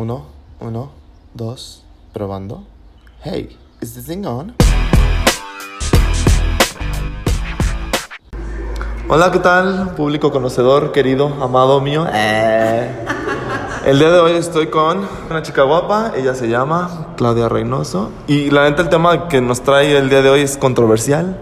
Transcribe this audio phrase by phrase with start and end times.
[0.00, 0.26] Uno,
[0.60, 0.92] uno,
[1.34, 2.62] dos, probando.
[3.24, 4.54] Hey, is this thing on?
[9.08, 9.96] Hola, ¿qué tal?
[9.96, 12.06] Público conocedor, querido, amado mío.
[12.14, 12.88] Eh.
[13.86, 18.12] El día de hoy estoy con una chica guapa, ella se llama Claudia Reynoso.
[18.28, 21.36] Y la neta, el tema que nos trae el día de hoy es controversial,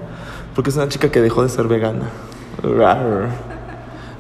[0.55, 2.09] porque es una chica que dejó de ser vegana.
[2.63, 3.46] Rar.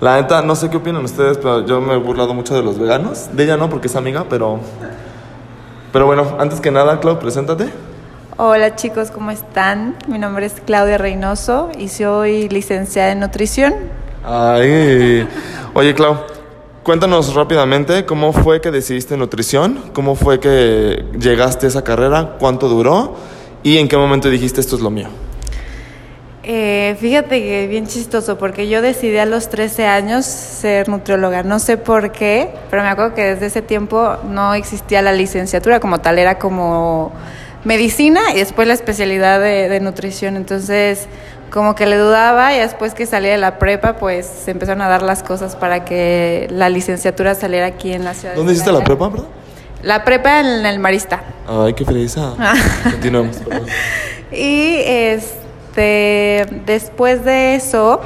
[0.00, 2.78] La neta, no sé qué opinan ustedes, pero yo me he burlado mucho de los
[2.78, 3.28] veganos.
[3.32, 4.60] De ella no, porque es amiga, pero.
[5.92, 7.70] Pero bueno, antes que nada, Clau, preséntate.
[8.36, 9.96] Hola chicos, ¿cómo están?
[10.08, 13.74] Mi nombre es Claudia Reynoso y soy licenciada en nutrición.
[14.22, 15.26] Ay.
[15.72, 16.18] Oye, Clau,
[16.82, 22.68] cuéntanos rápidamente cómo fue que decidiste nutrición, cómo fue que llegaste a esa carrera, cuánto
[22.68, 23.14] duró
[23.62, 25.08] y en qué momento dijiste esto es lo mío.
[26.48, 31.42] Eh, fíjate que bien chistoso, porque yo decidí a los 13 años ser nutrióloga.
[31.42, 35.80] No sé por qué, pero me acuerdo que desde ese tiempo no existía la licenciatura
[35.80, 37.10] como tal, era como
[37.64, 40.36] medicina y después la especialidad de, de nutrición.
[40.36, 41.08] Entonces,
[41.50, 44.88] como que le dudaba y después que salí de la prepa, pues se empezaron a
[44.88, 48.34] dar las cosas para que la licenciatura saliera aquí en la ciudad.
[48.34, 49.26] de ¿Dónde hiciste la prepa, perdón?
[49.82, 51.24] La prepa en el Marista.
[51.48, 52.16] Ay, qué feliz.
[52.84, 53.36] Continuamos.
[53.38, 53.66] perdón.
[54.32, 55.45] Y este
[56.66, 58.00] después de eso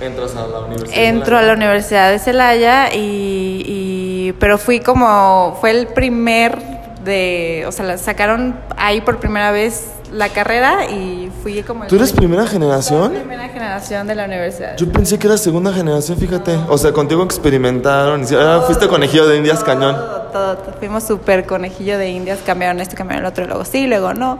[0.00, 1.02] Entras a la universidad.
[1.04, 6.58] entro a la Universidad de Celaya y, y- pero fui como fue el primer
[7.04, 11.88] de, o sea, la sacaron ahí por primera vez la carrera y fui como el
[11.90, 13.12] ¿Tú eres primer- primera generación?
[13.12, 14.76] primera generación de la universidad.
[14.76, 16.58] Yo pensé que eras segunda generación, fíjate.
[16.68, 18.22] O sea, contigo experimentaron.
[18.22, 19.94] y- Ah, fuiste conejillo de indias cañón.
[19.96, 20.74] Todo, todo, todo.
[20.78, 24.38] Fuimos súper conejillo de indias, cambiaron esto, cambiaron el otro, luego sí, luego no.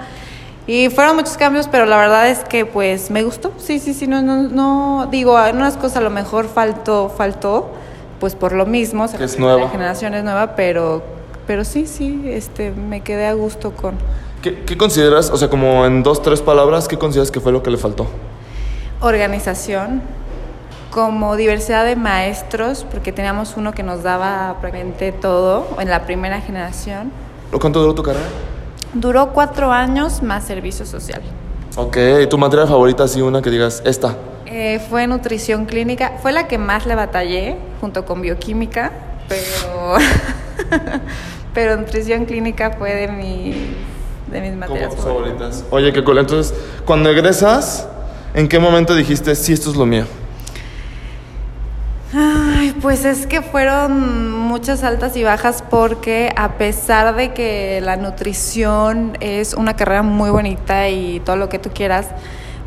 [0.71, 3.53] Y fueron muchos cambios, pero la verdad es que pues me gustó.
[3.59, 7.73] Sí, sí, sí, no, no, no digo, en unas cosas a lo mejor faltó, faltó,
[8.21, 9.03] pues por lo mismo.
[9.03, 9.69] o sea, es la nueva.
[9.69, 11.03] generación es nueva, pero,
[11.49, 13.97] pero sí, sí, este, me quedé a gusto con
[14.43, 17.65] ¿Qué, qué consideras, o sea, como en dos, tres palabras, qué consideras que fue lo
[17.65, 18.07] que le faltó?
[19.01, 20.03] organización,
[20.93, 26.41] como diversidad de maestros, porque teníamos uno que nos daba prácticamente todo en la primera
[26.41, 27.11] generación.
[27.51, 28.29] ¿Cuánto duró tu carrera?
[28.95, 31.23] Duró cuatro años más servicio social.
[31.77, 34.17] Ok, ¿y tu materia favorita, así una que digas, esta?
[34.47, 38.91] Eh, fue nutrición clínica, fue la que más le batallé junto con bioquímica,
[39.29, 39.95] pero,
[41.55, 43.77] pero nutrición clínica fue de, mi,
[44.31, 45.05] de mis materias favoritas.
[45.05, 45.65] favoritas.
[45.71, 46.19] Oye, qué cool.
[46.19, 46.53] Entonces,
[46.85, 47.87] cuando egresas,
[48.35, 50.07] ¿en qué momento dijiste, sí, esto es lo mío?
[52.83, 59.19] Pues es que fueron muchas altas y bajas porque a pesar de que la nutrición
[59.21, 62.07] es una carrera muy bonita y todo lo que tú quieras,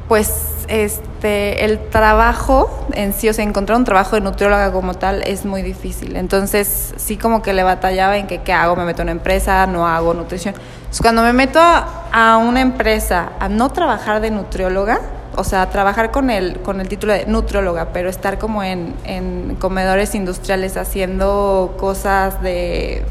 [0.07, 5.24] pues este el trabajo en sí, o sea, encontrar un trabajo de nutrióloga como tal
[5.24, 6.16] es muy difícil.
[6.16, 9.66] Entonces, sí como que le batallaba en que qué hago, me meto en una empresa,
[9.66, 10.53] no hago nutrición.
[11.01, 15.01] Cuando me meto a una empresa a no trabajar de nutrióloga,
[15.35, 19.55] o sea, trabajar con el, con el título de nutrióloga, pero estar como en, en
[19.59, 23.03] comedores industriales haciendo cosas de,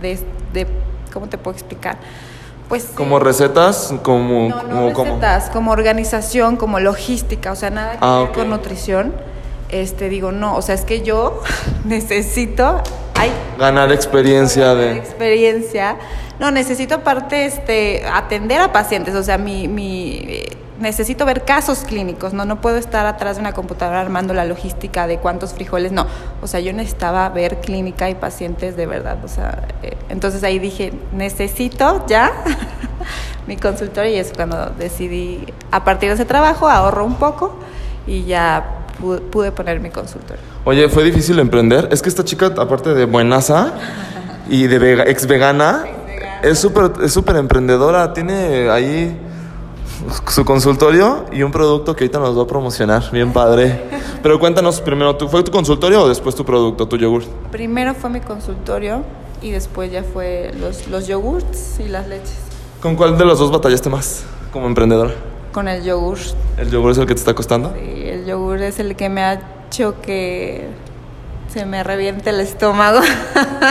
[0.00, 0.18] de,
[0.52, 0.66] de-
[1.12, 1.96] ¿cómo te puedo explicar?
[2.68, 2.88] Pues sí.
[2.94, 3.94] ¿Como recetas?
[4.02, 8.32] Como, no, no como, recetas, como organización, como logística, o sea, nada que Ah, ver
[8.32, 9.14] con nutrición.
[9.70, 11.42] Este, digo, no, o sea, es que yo
[11.84, 12.82] necesito,
[13.14, 14.96] ay, Ganar experiencia de de...
[14.98, 15.96] experiencia.
[16.38, 20.48] No, necesito aparte este atender a pacientes, o sea, mi, mi eh,
[20.80, 25.06] necesito ver casos clínicos, no no puedo estar atrás de una computadora armando la logística
[25.06, 26.06] de cuántos frijoles, no.
[26.42, 30.58] O sea, yo necesitaba ver clínica y pacientes de verdad, o sea, eh, entonces ahí
[30.58, 32.30] dije, necesito ya
[33.46, 37.56] mi consultorio y es cuando decidí a partir de ese trabajo ahorro un poco
[38.06, 38.64] y ya
[39.00, 40.42] pude, pude poner mi consultorio.
[40.64, 41.88] Oye, ¿fue difícil emprender?
[41.90, 43.72] Es que esta chica, aparte de buenaza
[44.48, 45.84] y de vega- ex vegana,
[46.42, 48.12] es súper es súper emprendedora.
[48.12, 49.18] Tiene ahí
[50.28, 53.10] su consultorio y un producto que ahorita nos va a promocionar.
[53.10, 53.82] Bien padre.
[54.22, 57.24] Pero cuéntanos primero, ¿tú, ¿fue tu consultorio o después tu producto, tu yogur?
[57.50, 59.02] Primero fue mi consultorio
[59.42, 62.38] y después ya fue los, los yogurts y las leches.
[62.82, 65.12] ¿Con cuál de los dos batallaste más como emprendedora?
[65.52, 66.18] Con el yogur.
[66.56, 67.72] ¿El yogur es el que te está costando?
[67.74, 70.68] Sí, el yogur es el que me ha hecho que
[71.52, 73.00] se me reviente el estómago.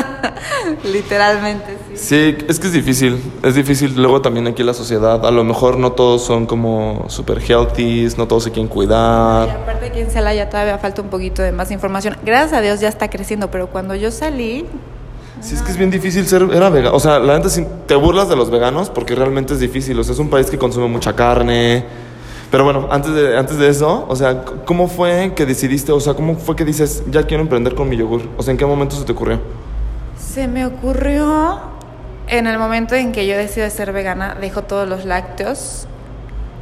[0.84, 1.98] Literalmente, sí.
[1.98, 5.78] Sí, es que es difícil, es difícil luego también aquí la sociedad, a lo mejor
[5.78, 9.50] no todos son como super healthy, no todos se quieren Y cuidar.
[9.50, 12.18] aparte aquí en Celaya todavía falta un poquito de más información.
[12.24, 14.66] Gracias a Dios ya está creciendo, pero cuando yo salí,
[15.40, 18.28] Sí, es que es bien difícil ser, era vegano, o sea, la sí, te burlas
[18.28, 21.16] de los veganos porque realmente es difícil, o sea, es un país que consume mucha
[21.16, 21.86] carne,
[22.52, 26.14] pero bueno, antes de, antes de eso, o sea, ¿cómo fue que decidiste, o sea,
[26.14, 28.22] cómo fue que dices, ya quiero emprender con mi yogur?
[28.38, 29.40] O sea, ¿en qué momento se te ocurrió?
[30.18, 31.60] Se me ocurrió
[32.28, 35.88] en el momento en que yo decidí ser vegana, dejo todos los lácteos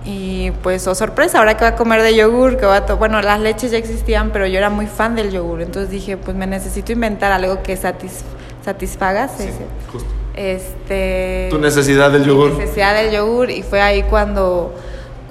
[0.06, 3.22] y pues, oh sorpresa, ahora que va a comer de yogur, que va a bueno,
[3.22, 6.46] las leches ya existían, pero yo era muy fan del yogur, entonces dije, pues me
[6.46, 8.24] necesito inventar algo que satis-
[8.64, 9.66] satisfaga, ¿se dice?
[9.92, 10.10] justo.
[10.36, 12.54] este Tu necesidad del yogur.
[12.58, 14.74] necesidad del yogur y fue ahí cuando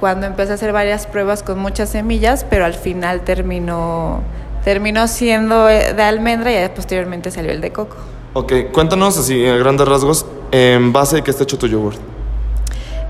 [0.01, 4.23] cuando empecé a hacer varias pruebas con muchas semillas, pero al final terminó
[4.65, 7.97] terminó siendo de almendra y posteriormente salió el de coco.
[8.33, 11.95] Ok, cuéntanos así, a grandes rasgos, en base de qué está hecho tu yogur.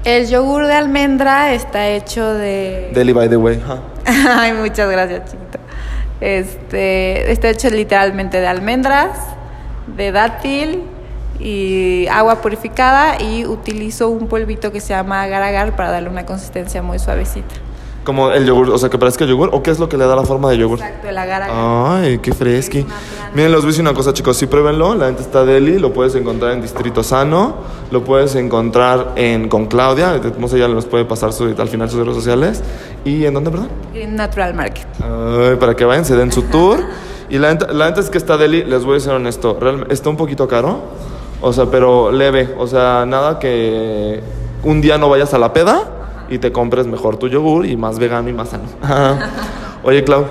[0.04, 3.58] El yogur de almendra está hecho de Deli, by the way.
[4.04, 5.58] Ay, muchas gracias, chiquito.
[6.20, 9.16] Este, está hecho literalmente de almendras,
[9.96, 10.82] de dátil
[11.40, 16.24] y agua purificada y utilizo un polvito que se llama agar agar para darle una
[16.26, 17.54] consistencia muy suavecita.
[18.04, 20.14] Como el yogur, o sea, que parezca yogur, o qué es lo que le da
[20.14, 20.78] la forma de yogur.
[20.78, 21.56] Exacto, el agar agar.
[22.02, 22.84] Ay, qué fresqui.
[23.34, 24.36] Miren, les voy a decir una cosa, chicos.
[24.36, 24.94] Sí, pruébenlo.
[24.94, 25.78] La gente está deli.
[25.78, 27.54] Lo puedes encontrar en Distrito Sano.
[27.90, 30.20] Lo puedes encontrar en con Claudia.
[30.38, 32.62] No sé, ya les puede pasar su- al final sus redes sociales.
[33.06, 33.68] ¿Y en dónde, perdón?
[33.94, 34.86] Green Natural Market.
[35.02, 36.80] Ay, para que vayan, se den su tour.
[37.30, 38.64] Y la la neta es que está deli.
[38.64, 39.56] Les voy a ser honesto.
[39.58, 40.80] real- está un poquito caro.
[41.44, 42.54] O sea, pero leve.
[42.58, 44.20] O sea, nada que
[44.62, 45.82] un día no vayas a la peda
[46.30, 48.64] y te compres mejor tu yogur y más vegano y más sano.
[49.84, 50.24] Oye, Clau.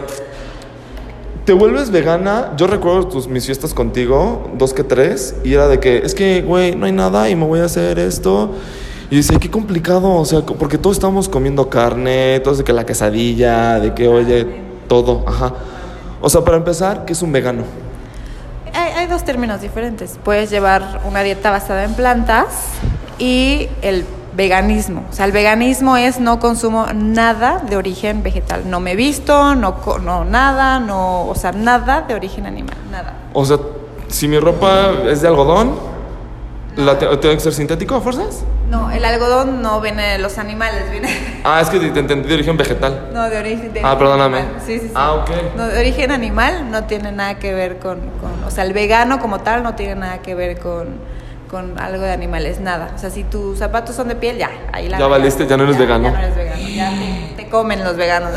[1.45, 2.53] Te vuelves vegana.
[2.57, 6.41] Yo recuerdo tus, mis fiestas contigo, dos que tres, y era de que, es que,
[6.41, 8.49] güey, no hay nada y me voy a hacer esto.
[9.11, 12.87] Y dice, qué complicado, o sea, porque todos estamos comiendo carne, todos de que la
[12.87, 14.47] quesadilla, de que, oye,
[14.87, 15.53] todo, ajá.
[16.21, 17.82] O sea, para empezar, ¿qué es un vegano?
[19.13, 20.17] Dos términos diferentes.
[20.23, 22.45] Puedes llevar una dieta basada en plantas
[23.19, 24.05] y el
[24.35, 25.03] veganismo.
[25.07, 28.63] O sea, el veganismo es no consumo nada de origen vegetal.
[28.67, 33.13] No me visto, no, no nada, no, o sea, nada de origen animal, nada.
[33.33, 33.59] O sea,
[34.07, 35.75] si mi ropa es de algodón,
[36.75, 38.43] ¿la te- ¿tengo que ser sintético a fuerzas?
[38.73, 41.09] No, el algodón no viene de los animales, viene
[41.43, 43.09] Ah, es que te te entendí de origen vegetal.
[43.13, 44.39] no de origen de Ah, perdóname.
[44.39, 44.55] animal.
[44.65, 44.93] Sí, sí, sí.
[44.95, 45.29] Ah, ok.
[45.55, 49.19] No, de origen animal no tiene nada que ver con, con- o sea, el vegano
[49.19, 50.87] como tal no tiene nada que ver con,
[51.51, 52.89] con algo de animales, nada.
[52.95, 55.65] O sea, si tus zapatos son de piel, ya, ahí la Ya valiste, ya no
[55.65, 56.05] eres vegano.
[56.05, 58.31] Ya no eres vegano, ya te, te comen los veganos.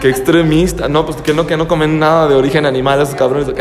[0.00, 0.88] Qué extremista.
[0.88, 3.48] No, pues que no, que no comen nada de origen animal esos cabrones.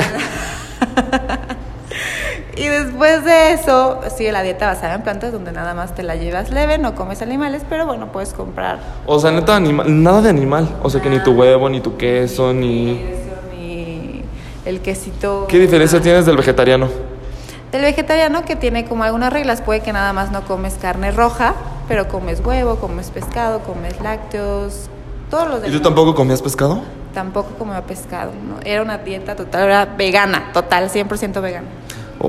[2.60, 6.16] y después de eso, sigue la dieta basada en plantas donde nada más te la
[6.16, 10.30] llevas leve, no comes animales, pero bueno, puedes comprar O sea, neta, anima- nada de
[10.30, 10.68] animal.
[10.84, 12.92] O sea, que ni tu huevo, ni tu queso, ni...
[12.94, 14.24] eso, ni
[14.66, 15.46] el quesito.
[15.48, 16.88] ¿Qué diferencia tienes del vegetariano?
[17.72, 21.54] El vegetariano que tiene como algunas reglas, puede que nada más no comes carne roja,
[21.88, 24.90] pero comes huevo, comes pescado, comes lácteos,
[25.30, 25.82] todos los ¿Y tú demás.
[25.84, 26.80] tampoco comías pescado?
[27.14, 28.56] Tampoco comía pescado, ¿no?
[28.64, 31.68] Era una dieta total, era vegana, total, 100% vegana.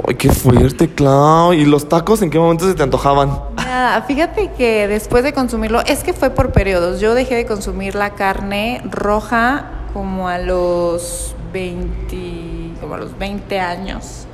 [0.07, 1.53] ¡Ay, qué fuerte, Clau!
[1.53, 3.41] ¿Y los tacos en qué momento se te antojaban?
[3.57, 7.01] Nada, fíjate que después de consumirlo, es que fue por periodos.
[7.01, 13.61] Yo dejé de consumir la carne roja como a los 20, como a los 20
[13.61, 14.27] años.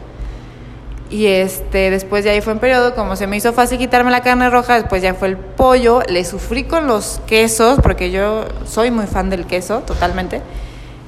[1.11, 4.23] Y este, después de ahí fue en periodo, como se me hizo fácil quitarme la
[4.23, 8.91] carne roja, después ya fue el pollo, le sufrí con los quesos, porque yo soy
[8.91, 10.43] muy fan del queso, totalmente.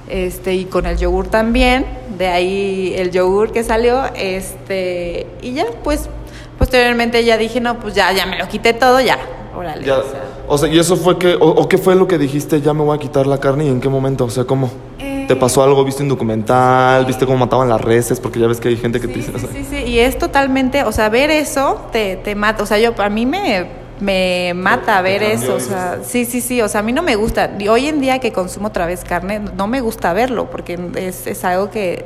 [0.08, 1.84] Este, y con el yogur también,
[2.16, 6.08] de ahí el yogur que salió, este, y ya, pues,
[6.58, 9.18] posteriormente ya dije, no, pues ya, ya me lo quité todo, ya,
[9.56, 9.84] órale.
[9.84, 10.22] Ya, o sea.
[10.46, 12.82] o sea, ¿y eso fue que, o, o qué fue lo que dijiste, ya me
[12.82, 14.24] voy a quitar la carne y en qué momento?
[14.24, 14.70] O sea, ¿cómo?
[15.00, 15.24] Eh.
[15.26, 15.84] ¿Te pasó algo?
[15.84, 17.04] ¿Viste un documental?
[17.04, 18.20] ¿Viste cómo mataban las reses?
[18.20, 19.76] Porque ya ves que hay gente que te Sí, dice, sí, o sea, sí, sí,
[19.90, 23.26] y es totalmente, o sea, ver eso te, te mata, o sea, yo, a mí
[23.26, 23.66] me,
[24.00, 27.16] me mata ver eso, o sea, sí, sí, sí, o sea, a mí no me
[27.16, 30.78] gusta, y hoy en día que consumo otra vez carne, no me gusta verlo, porque
[30.96, 32.04] es, es algo que,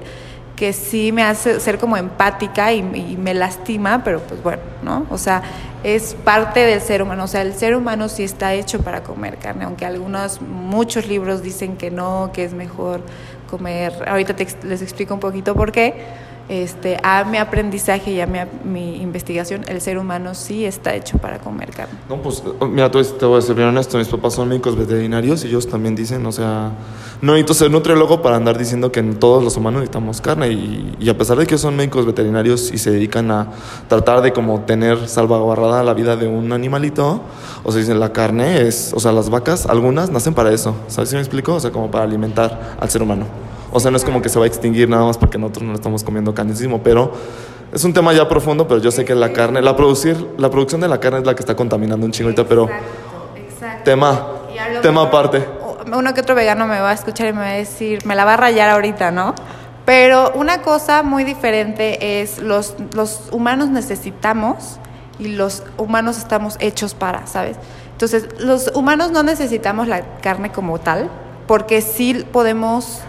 [0.57, 5.07] que sí me hace ser como empática y, y me lastima, pero pues bueno, ¿no?
[5.11, 5.43] O sea,
[5.83, 9.39] es parte del ser humano, o sea, el ser humano sí está hecho para comer
[9.39, 13.03] carne, aunque algunos, muchos libros dicen que no, que es mejor
[13.49, 16.05] comer, ahorita te les explico un poquito por qué,
[16.51, 21.17] este, a mi aprendizaje y a mi, mi investigación, el ser humano sí está hecho
[21.19, 21.95] para comer carne.
[22.09, 24.77] No, pues, eh, mira, tú- te voy a ser bien honesto, mis papás son médicos
[24.77, 26.73] veterinarios y ellos también dicen, o sea,
[27.23, 31.09] no necesito ser nutriólogo para andar diciendo que todos los humanos necesitamos carne y, y
[31.09, 33.47] a pesar de que son médicos veterinarios y se dedican a
[33.89, 37.21] tratar de como tener salvaguardada la vida de un animalito,
[37.63, 41.11] o sea, dicen la carne es, o sea, las vacas, algunas nacen para eso, ¿sabes
[41.11, 41.55] si me explico?
[41.55, 43.27] O sea, como para alimentar al ser humano.
[43.73, 45.75] O sea, no es como que se va a extinguir nada más porque nosotros no
[45.75, 47.13] estamos comiendo carnicismo, pero
[47.73, 50.81] es un tema ya profundo, pero yo sé que la carne, la producir, la producción
[50.81, 52.69] de la carne es la que está contaminando un chingo ahorita, pero
[53.37, 53.85] exacto.
[53.85, 54.27] tema,
[54.83, 55.45] tema aparte.
[55.93, 58.25] Uno que otro vegano me va a escuchar y me va a decir, me la
[58.25, 59.35] va a rayar ahorita, ¿no?
[59.85, 64.79] Pero una cosa muy diferente es los, los humanos necesitamos
[65.19, 67.57] y los humanos estamos hechos para, ¿sabes?
[67.93, 71.11] Entonces, los humanos no necesitamos la carne como tal,
[71.47, 73.03] porque sí podemos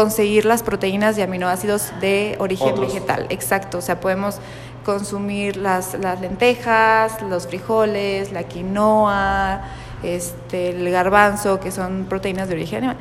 [0.00, 2.92] conseguir las proteínas y aminoácidos de origen Otros.
[2.92, 3.24] vegetal.
[3.30, 4.36] Exacto, o sea, podemos
[4.84, 9.62] consumir las, las lentejas, los frijoles, la quinoa,
[10.02, 12.96] este, el garbanzo, que son proteínas de origen animal,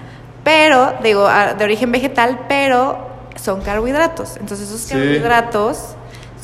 [0.46, 2.98] pero, digo, ah, de origen vegetal, pero
[3.36, 4.38] son carbohidratos.
[4.38, 4.94] Entonces esos Sí.
[4.94, 5.96] carbohidratos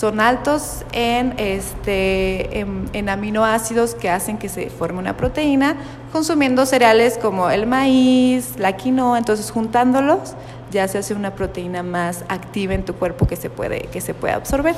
[0.02, 5.76] son altos en, este, en, aminoácidos que hacen que se forme una proteína,
[6.12, 10.34] consumiendo cereales como el maíz, la quinoa, entonces juntándolos
[10.72, 14.16] ya se hace una proteína más activa en tu cuerpo que se puede, que se
[14.16, 14.74] puede absorber.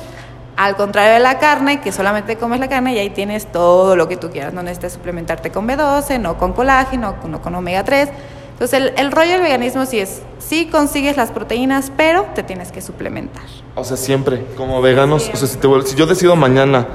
[0.58, 4.08] Al contrario de la carne, que solamente comes la carne y ahí tienes todo lo
[4.08, 4.52] que tú quieras.
[4.52, 8.10] No necesitas suplementarte con B12, no con colágeno, no con omega 3.
[8.54, 12.70] Entonces el, el rollo del veganismo sí es, sí consigues las proteínas, pero te tienes
[12.70, 13.42] que suplementar.
[13.74, 16.86] O sea, siempre, como veganos, o sea, si, te si yo decido mañana,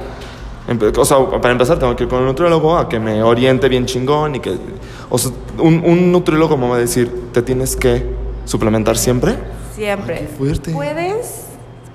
[0.97, 3.85] o sea, para empezar tengo que ir con un nutriólogo a que me oriente bien
[3.85, 4.57] chingón y que,
[5.09, 8.05] o sea, un, un nutriólogo como va a decir, te tienes que
[8.45, 9.35] suplementar siempre.
[9.75, 10.15] Siempre.
[10.15, 10.71] Ay, qué fuerte.
[10.71, 11.45] Puedes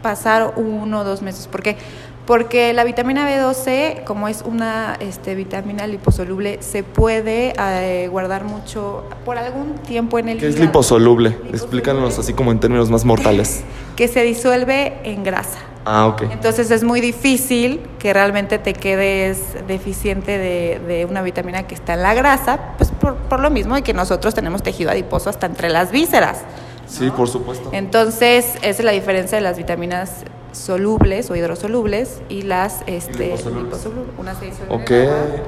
[0.02, 1.47] pasar uno o dos meses.
[1.47, 1.78] ¿Por qué?
[2.26, 9.04] Porque la vitamina B12, como es una este, vitamina liposoluble, se puede eh, guardar mucho
[9.26, 10.59] por algún tiempo en el ¿Qué es?
[10.59, 11.37] Liposoluble.
[11.50, 13.62] Explícanos así como en términos más mortales.
[13.95, 15.59] Que se disuelve en grasa.
[15.85, 16.23] Ah, ok.
[16.33, 19.38] Entonces es muy difícil que realmente te quedes
[19.69, 23.76] deficiente de, de una vitamina que está en la grasa, pues por, por lo mismo
[23.76, 26.40] de que nosotros tenemos tejido adiposo hasta entre las vísceras.
[26.88, 27.71] Sí, por supuesto.
[27.73, 33.64] Entonces, esa es la diferencia de las vitaminas solubles o hidrosolubles y las este, liposolubles.
[33.64, 34.14] liposolubles.
[34.18, 34.90] Una se disuelve Ok.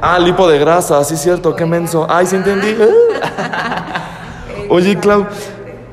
[0.00, 2.06] Ah, lipo de grasa, sí, cierto, qué menso.
[2.08, 2.76] Ay, sí entendí.
[4.68, 5.26] Oye, Clau,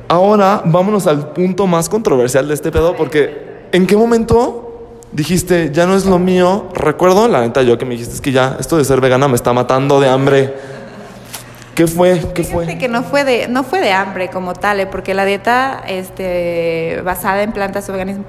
[0.08, 5.86] ahora vámonos al punto más controversial de este pedo, porque ¿en qué momento dijiste, ya
[5.86, 6.66] no es lo mío?
[6.74, 9.36] Recuerdo, la neta, yo que me dijiste, es que ya, esto de ser vegana me
[9.36, 10.54] está matando de hambre.
[11.74, 12.20] ¿Qué fue?
[12.34, 12.78] ¿Qué Fíjate fue?
[12.78, 17.00] que no fue de no fue de hambre como tal, eh, porque la dieta este,
[17.04, 18.24] basada en plantas o veganismo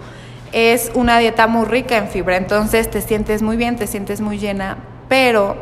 [0.55, 4.37] es una dieta muy rica en fibra, entonces te sientes muy bien, te sientes muy
[4.37, 4.77] llena,
[5.09, 5.57] pero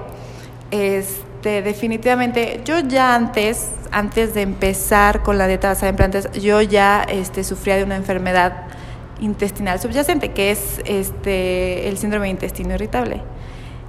[0.69, 6.61] este, definitivamente yo ya antes, antes de empezar con la dieta basada en plantas, yo
[6.61, 8.67] ya este, sufría de una enfermedad
[9.19, 13.23] intestinal subyacente, que es este, el síndrome de intestino irritable.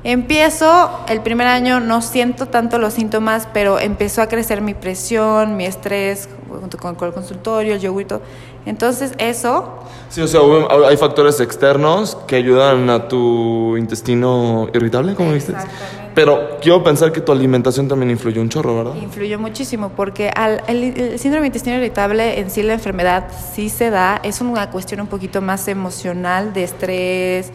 [0.04, 5.56] Empiezo, el primer año no siento tanto los síntomas, pero empezó a crecer mi presión,
[5.56, 8.23] mi estrés, junto con, el consultorio, el yogur y todo.
[8.66, 10.40] Entonces eso, Sí, o sea,
[10.88, 15.50] hay factores externos que ayudan a tu intestino irritable, como dices.
[15.50, 16.04] Exactamente.
[16.14, 18.94] Pero quiero pensar que tu alimentación también influyó un chorro, ¿verdad?
[19.02, 23.68] influyó muchísimo porque al, el, el síndrome de intestino irritable en sí la enfermedad sí
[23.68, 27.50] se da, es una cuestión un poquito más emocional, de estrés,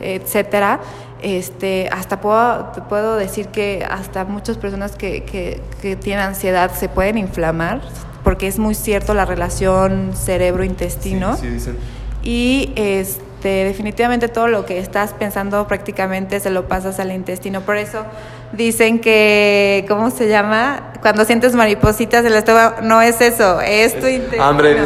[0.00, 0.78] etcétera.
[1.22, 6.88] Este, hasta puedo, puedo decir que hasta muchas personas que, que, que tienen ansiedad se
[6.88, 7.80] pueden inflamar
[8.26, 11.36] porque es muy cierto la relación cerebro-intestino.
[11.36, 11.76] Sí, sí, dicen.
[12.24, 17.60] Y este, definitivamente todo lo que estás pensando prácticamente se lo pasas al intestino.
[17.60, 18.04] Por eso
[18.50, 20.94] dicen que, ¿cómo se llama?
[21.02, 24.42] Cuando sientes maripositas en el estómago, no es eso, es tu intestino.
[24.42, 24.76] hambre.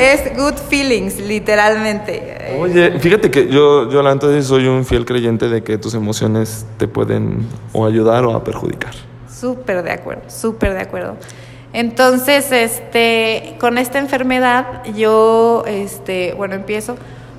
[0.00, 2.56] Es good feelings, literalmente.
[2.58, 6.88] Oye, fíjate que yo, yo sí soy un fiel creyente de que tus emociones te
[6.88, 8.94] pueden o ayudar o a perjudicar.
[9.30, 11.18] Súper de acuerdo, súper de acuerdo.
[11.72, 16.96] Entonces, este, con esta enfermedad, yo, este, bueno, empiezo,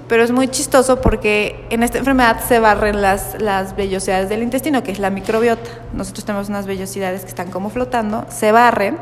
[0.08, 4.84] pero es muy chistoso porque en esta enfermedad se barren las, las vellosidades del intestino,
[4.84, 5.70] que es la microbiota.
[5.94, 8.98] Nosotros tenemos unas vellosidades que están como flotando, se barren,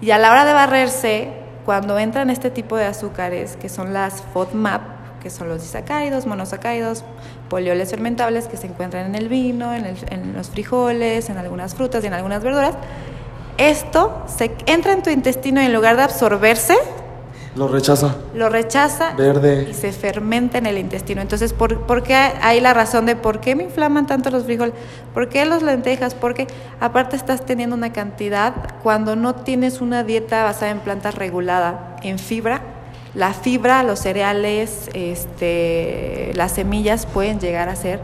[0.00, 1.28] y a la hora de barrerse,
[1.64, 4.82] cuando entran este tipo de azúcares, que son las FODMAP,
[5.22, 7.04] que son los disacáridos, monosacáridos,
[7.48, 11.74] polioles fermentables que se encuentran en el vino, en, el- en los frijoles, en algunas
[11.76, 12.74] frutas y en algunas verduras,
[13.58, 16.76] esto se entra en tu intestino y en lugar de absorberse,
[17.54, 18.16] Lo rechaza.
[18.34, 19.68] lo rechaza Verde.
[19.70, 21.20] y se fermenta en el intestino.
[21.20, 24.74] Entonces, ¿por, por qué hay la razón de por qué me inflaman tanto los frijoles?
[25.12, 26.14] ¿Por qué las lentejas?
[26.14, 26.46] Porque
[26.80, 32.18] aparte estás teniendo una cantidad, cuando no tienes una dieta basada en plantas regulada en
[32.18, 32.62] fibra,
[33.14, 38.00] la fibra, los cereales, este, las semillas pueden llegar a ser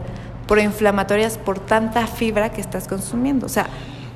[0.47, 3.45] proinflamatorias por tanta fibra que estás consumiendo.
[3.45, 3.67] O sea,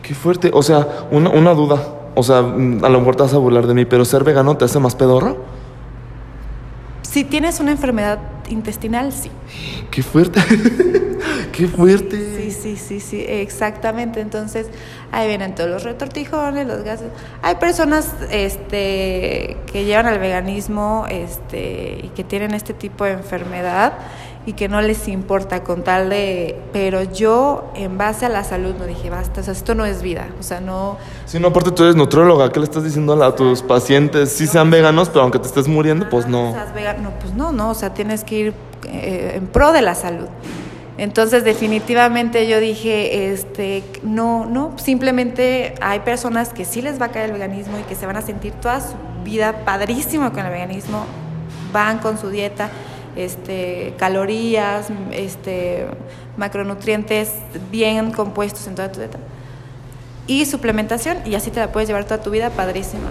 [0.03, 0.51] Qué fuerte.
[0.53, 1.81] O sea, una, una duda.
[2.13, 4.65] O sea, a lo mejor te vas a burlar de mí, pero ser vegano te
[4.65, 5.37] hace más pedorro.
[7.01, 8.19] si tienes una enfermedad
[8.49, 9.31] intestinal, sí.
[9.89, 10.41] Qué fuerte.
[11.51, 12.17] Qué fuerte.
[12.37, 14.19] Sí, sí, sí, sí, exactamente.
[14.19, 14.67] Entonces,
[15.11, 17.09] ahí vienen todos los retortijones, los gases.
[17.41, 23.93] Hay personas este, que llevan al veganismo este, y que tienen este tipo de enfermedad
[24.45, 26.59] y que no les importa con tal de...
[26.73, 30.01] Pero yo, en base a la salud, no dije, basta, o sea, esto no es
[30.01, 30.97] vida, o sea, no...
[31.25, 34.31] Sí, no, aparte tú eres nutrióloga, ¿qué le estás diciendo a tus pacientes?
[34.31, 36.51] Sí sean veganos, pero aunque te estés muriendo, pues no.
[36.51, 38.53] Seas vegano, pues no, no, o sea, tienes que ir
[38.85, 40.27] eh, en pro de la salud.
[40.97, 47.09] Entonces, definitivamente yo dije, este, no, no, simplemente hay personas que sí les va a
[47.09, 50.51] caer el veganismo y que se van a sentir toda su vida padrísimo con el
[50.51, 51.05] veganismo,
[51.71, 52.69] van con su dieta
[53.15, 55.87] este, calorías, este,
[56.37, 57.31] macronutrientes
[57.71, 59.19] bien compuestos en toda tu dieta.
[60.25, 63.03] Y suplementación, y así te la puedes llevar toda tu vida, padrísimo.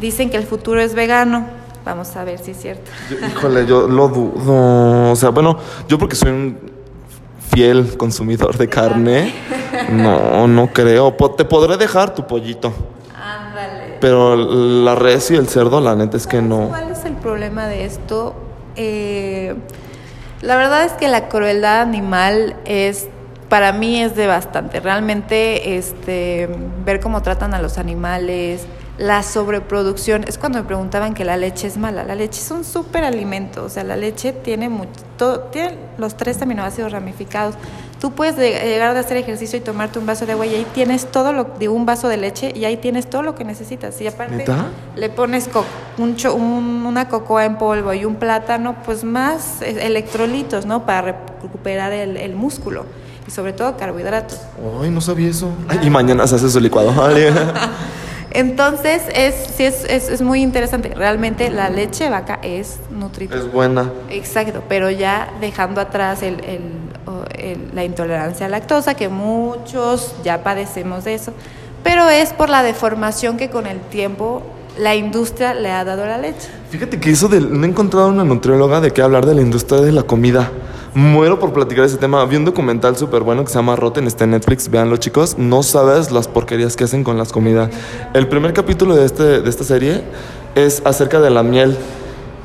[0.00, 1.46] Dicen que el futuro es vegano.
[1.84, 2.90] Vamos a ver si es cierto.
[3.10, 5.10] híjole, yo lo dudo.
[5.10, 6.58] O sea, bueno, yo porque soy un
[7.50, 9.34] fiel consumidor de carne,
[9.90, 11.12] no, no creo.
[11.36, 12.72] Te podré dejar tu pollito.
[13.16, 13.96] Ándale.
[14.00, 16.68] Pero la res y el cerdo, la neta es que no.
[16.68, 18.36] ¿Cuál es el problema de esto?
[18.78, 19.54] Eh,
[20.40, 23.08] la verdad es que la crueldad animal es
[23.48, 24.80] para mí es devastante.
[24.80, 26.48] Realmente este
[26.84, 28.66] ver cómo tratan a los animales,
[28.98, 32.04] la sobreproducción, es cuando me preguntaban que la leche es mala.
[32.04, 36.40] La leche es un súper alimento, o sea, la leche tiene mucho, tiene los tres
[36.42, 37.54] aminoácidos ramificados.
[38.00, 41.06] Tú puedes llegar a hacer ejercicio y tomarte un vaso de agua y ahí tienes
[41.06, 44.00] todo lo de un vaso de leche y ahí tienes todo lo que necesitas.
[44.00, 44.44] Y aparte
[44.94, 45.50] le pones
[45.98, 50.86] un, una cocoa en polvo y un plátano, pues más electrolitos, ¿no?
[50.86, 51.02] Para
[51.42, 52.86] recuperar el, músculo
[53.26, 54.40] y sobre todo carbohidratos.
[54.80, 55.50] Ay, no sabía eso.
[55.82, 56.92] y mañana se hace su licuado.
[58.30, 60.92] Entonces, es, sí, es, es, muy interesante.
[60.94, 63.40] Realmente la leche de vaca es nutritiva.
[63.40, 63.90] Es buena.
[64.10, 66.36] Exacto, pero ya dejando atrás el,
[67.74, 71.32] la intolerancia a lactosa, que muchos ya padecemos de eso,
[71.82, 74.42] pero es por la deformación que con el tiempo
[74.78, 76.48] la industria le ha dado a la leche.
[76.70, 79.80] Fíjate que eso de, no he encontrado una nutrióloga de qué hablar de la industria
[79.80, 80.50] de la comida.
[80.94, 82.24] Muero por platicar ese tema.
[82.24, 84.70] Vi un documental súper bueno que se llama Rotten, está en Netflix.
[84.70, 85.36] Véanlo, chicos.
[85.38, 87.70] No sabes las porquerías que hacen con las comidas.
[88.14, 90.02] El primer capítulo de, este, de esta serie
[90.54, 91.76] es acerca de la miel.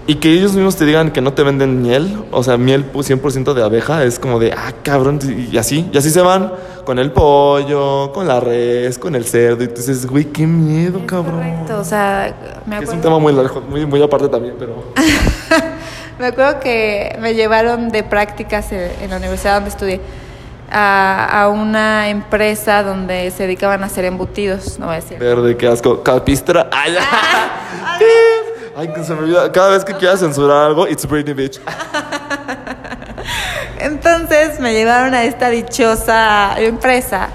[0.06, 3.54] Y que ellos mismos te digan que no te venden miel, o sea, miel 100%
[3.54, 6.52] de abeja, es como de, ah, cabrón, y así, y así se van
[6.84, 11.00] con el pollo, con la res, con el cerdo, y tú dices, güey, qué miedo,
[11.06, 11.38] cabrón.
[11.38, 12.36] Correcto, o sea,
[12.66, 12.92] me acuerdo.
[12.92, 14.84] Es un tema muy largo, muy, muy aparte también, pero.
[16.20, 20.02] me acuerdo que me llevaron de prácticas en la universidad donde estudié.
[20.76, 25.20] A, a, una empresa donde se dedicaban a hacer embutidos, no voy a decir.
[25.20, 26.02] Verde, qué asco.
[26.02, 26.68] Capistra.
[26.72, 28.00] Ay, ah,
[28.76, 29.52] Ay, que se me olvida.
[29.52, 31.62] Cada vez que quiera censurar algo, it's Britney Bitch.
[33.80, 37.30] Entonces me llevaron a esta dichosa empresa.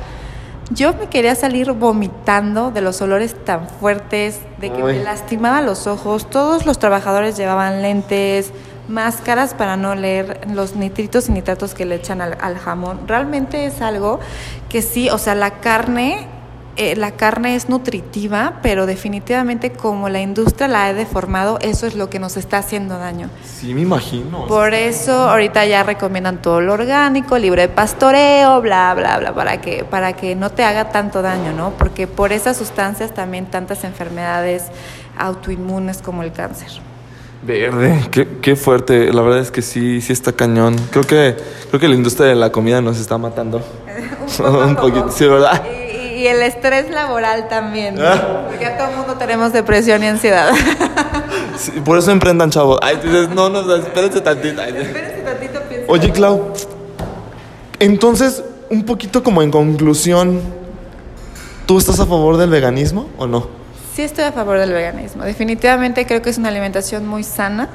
[0.70, 5.86] Yo me quería salir vomitando de los olores tan fuertes, de que me lastimaba los
[5.86, 6.28] ojos.
[6.28, 8.52] Todos los trabajadores llevaban lentes,
[8.88, 13.06] máscaras para no leer los nitritos y nitratos que le echan al, al jamón.
[13.06, 14.18] Realmente es algo
[14.68, 16.26] que sí, o sea, la carne
[16.78, 21.96] eh, la carne es nutritiva, pero definitivamente como la industria la ha deformado, eso es
[21.96, 23.30] lo que nos está haciendo daño.
[23.44, 24.46] Sí, me imagino.
[24.46, 29.60] Por eso ahorita ya recomiendan todo lo orgánico, libre de pastoreo, bla, bla, bla, para
[29.60, 31.72] que, para que no te haga tanto daño, ¿no?
[31.76, 34.66] Porque por esas sustancias también tantas enfermedades
[35.18, 36.70] autoinmunes como el cáncer.
[37.42, 39.12] Verde, qué, qué, fuerte.
[39.12, 40.76] La verdad es que sí, sí está cañón.
[40.92, 41.36] Creo que,
[41.70, 43.62] creo que la industria de la comida nos está matando.
[44.38, 45.60] Un, poquito, sí, ¿verdad?
[46.18, 47.96] Y el estrés laboral también.
[48.00, 48.46] Ah.
[48.48, 50.50] Porque a todo el mundo tenemos depresión y ansiedad.
[51.84, 52.80] por eso emprendan, chavos.
[52.82, 54.60] Ay, dices, no, no, espérense tantito.
[54.60, 56.52] Espérense tantito, Oye, Clau,
[57.78, 60.40] entonces, un poquito como en conclusión,
[61.66, 63.48] ¿tú estás a favor del veganismo o no?
[63.94, 65.22] Sí estoy a favor del veganismo.
[65.22, 67.68] Definitivamente creo que es una alimentación muy sana.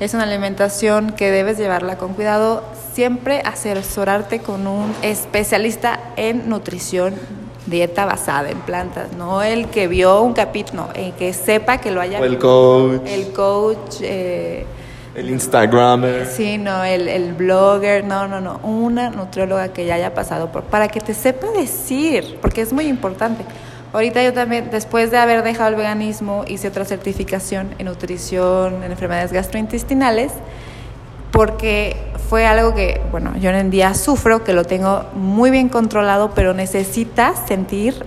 [0.00, 2.64] Es una alimentación que debes llevarla con cuidado.
[2.94, 7.14] Siempre asesorarte con un especialista en nutrición
[7.66, 12.00] dieta basada en plantas, no el que vio un capítulo, el que sepa que lo
[12.00, 13.02] haya el coach.
[13.06, 13.96] El coach.
[14.02, 14.64] Eh,
[15.14, 16.26] el Instagramer.
[16.26, 20.64] Sí, no, el, el, blogger, no, no, no, una nutrióloga que ya haya pasado por,
[20.64, 23.44] para que te sepa decir, porque es muy importante.
[23.94, 28.92] Ahorita yo también, después de haber dejado el veganismo, hice otra certificación en nutrición, en
[28.92, 30.32] enfermedades gastrointestinales,
[31.32, 31.96] porque
[32.28, 36.54] fue algo que, bueno, yo en día sufro, que lo tengo muy bien controlado, pero
[36.54, 38.04] necesitas sentir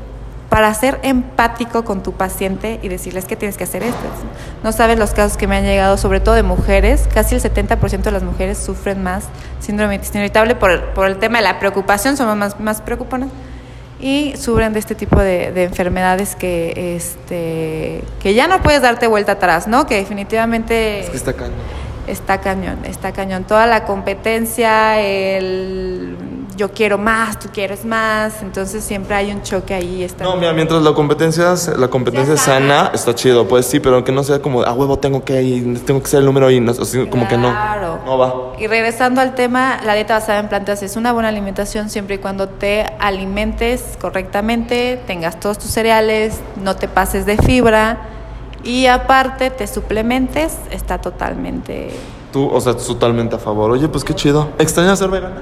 [0.50, 3.98] para ser empático con tu paciente y decirles que tienes que hacer esto.
[4.64, 8.02] No sabes los casos que me han llegado, sobre todo de mujeres, casi el 70%
[8.02, 9.26] de las mujeres sufren más
[9.60, 12.82] síndrome de intestino irritable por el, por el tema de la preocupación, somos más, más
[12.82, 13.30] preocuponas
[14.02, 19.08] y sufren de este tipo de, de, enfermedades que este que ya no puedes darte
[19.08, 19.86] vuelta atrás, ¿no?
[19.88, 21.56] Que definitivamente es que está cañón.
[22.10, 23.44] Está cañón, está cañón.
[23.44, 26.18] Toda la competencia, el
[26.60, 30.04] yo quiero más, tú quieres más, entonces siempre hay un choque ahí.
[30.04, 34.04] Está no, mira, mientras la competencia, la competencia es sana, está chido, pues sí, pero
[34.04, 36.60] que no sea como, a huevo tengo que ir, tengo que ser el número y
[36.60, 36.74] no,
[37.10, 37.54] como que no.
[38.06, 38.60] No va.
[38.60, 42.18] Y regresando al tema, la dieta basada en plantas es una buena alimentación siempre y
[42.18, 48.09] cuando te alimentes correctamente, tengas todos tus cereales, no te pases de fibra
[48.64, 51.92] y aparte te suplementes, está totalmente...
[52.32, 53.72] Tú, o sea, totalmente a favor.
[53.72, 54.50] Oye, pues qué chido.
[54.60, 55.42] ¿Extrañas ser vegana?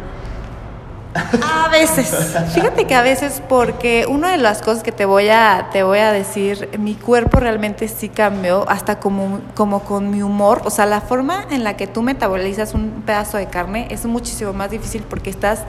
[1.15, 2.35] A veces.
[2.53, 5.99] Fíjate que a veces porque una de las cosas que te voy a te voy
[5.99, 10.85] a decir, mi cuerpo realmente sí cambió hasta como como con mi humor, o sea,
[10.85, 15.03] la forma en la que tú metabolizas un pedazo de carne es muchísimo más difícil
[15.09, 15.63] porque estás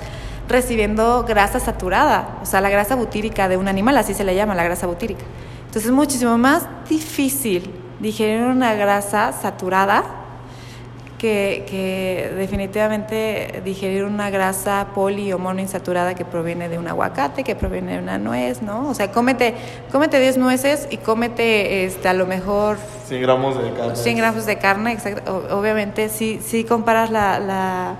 [0.48, 4.54] recibiendo grasa saturada, o sea, la grasa butírica de un animal, así se le llama,
[4.54, 5.24] la grasa butírica.
[5.68, 10.02] Entonces es muchísimo más difícil digerir una grasa saturada
[11.18, 17.54] que, que, definitivamente digerir una grasa poli o monoinsaturada que proviene de un aguacate, que
[17.54, 18.88] proviene de una nuez, ¿no?
[18.88, 19.56] O sea, cómete,
[19.92, 22.78] cómete 10 nueces y cómete este, a lo mejor...
[23.06, 23.96] 100 gramos de carne.
[23.96, 25.48] 100 gramos de carne, exacto.
[25.50, 27.96] Obviamente, sí, sí comparas la, la,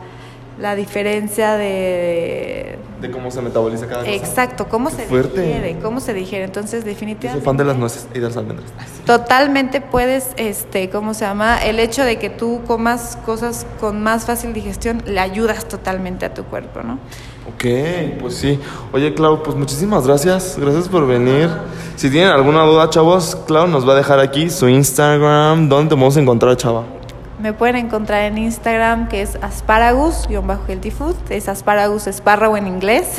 [0.59, 3.11] la diferencia de, de...
[3.11, 4.13] cómo se metaboliza cada cosa.
[4.13, 5.41] Exacto, cómo Qué se fuerte.
[5.41, 6.45] digiere, cómo se digiere.
[6.45, 7.29] Entonces, definitivamente...
[7.29, 8.71] Yo soy fan de las nueces y de las almendras.
[9.07, 11.59] Totalmente puedes, este, ¿cómo se llama?
[11.59, 16.35] El hecho de que tú comas cosas con más fácil digestión, le ayudas totalmente a
[16.35, 16.99] tu cuerpo, ¿no?
[17.55, 17.65] Ok,
[18.21, 18.59] pues sí.
[18.93, 20.59] Oye, Clau, pues muchísimas gracias.
[20.61, 21.49] Gracias por venir.
[21.97, 25.69] Si tienen alguna duda, chavos, Clau nos va a dejar aquí su Instagram.
[25.69, 26.98] ¿Dónde te vamos a encontrar, chava?
[27.41, 31.15] Me pueden encontrar en Instagram que es asparagus-healthy food.
[31.31, 33.19] Es asparagus espárrago en inglés.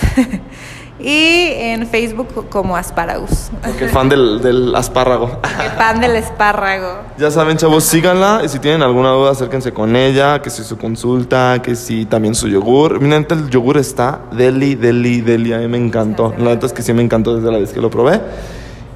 [0.99, 3.49] y en Facebook como asparagus.
[3.63, 5.39] Porque fan del, del espárrago.
[5.63, 6.99] El fan del espárrago.
[7.17, 8.41] Ya saben, chavos, síganla.
[8.43, 10.41] Y si tienen alguna duda, acérquense con ella.
[10.41, 12.99] Que si su consulta, que si también su yogur.
[12.99, 15.53] Miren, el yogur está deli, deli, deli.
[15.53, 16.33] A mí me encantó.
[16.37, 18.19] La verdad es que sí me encantó desde la vez que lo probé.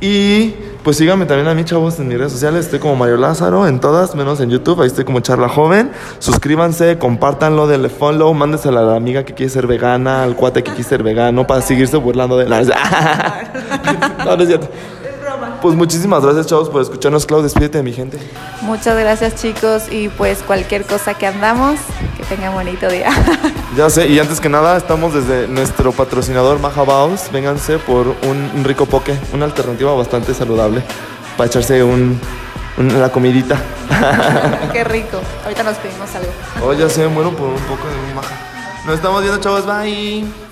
[0.02, 2.65] Y pues síganme también a mí, chavos, en mis redes sociales.
[2.65, 4.82] Estoy como Mario Lázaro en todas, menos en YouTube.
[4.82, 5.91] Ahí estoy como Charla Joven.
[6.19, 10.72] Suscríbanse, compártanlo, denle follow, mándesela a la amiga que quiere ser vegana, al cuate que
[10.72, 12.43] quiere ser vegano, para seguirse burlando de...
[12.54, 14.69] No, no, no es cierto.
[15.62, 17.26] Pues muchísimas gracias, chavos, por escucharnos.
[17.26, 18.17] Clau, despídete de mi gente.
[18.62, 19.84] Muchas gracias, chicos.
[19.89, 21.80] Y pues cualquier cosa que andamos,
[22.17, 23.10] que tengan bonito día.
[23.76, 27.32] Ya sé, y antes que nada, estamos desde nuestro patrocinador Maja Baus.
[27.32, 30.84] Vénganse por un, rico poke, una alternativa bastante saludable
[31.38, 32.20] para echarse un,
[32.78, 33.58] un, la comidita.
[34.72, 35.20] Qué rico.
[35.44, 36.32] Ahorita nos pedimos algo.
[36.64, 38.36] Oh, ya sé, muero por un poco de un Maja.
[38.86, 39.66] Nos estamos viendo, chavos.
[39.66, 40.42] Bye.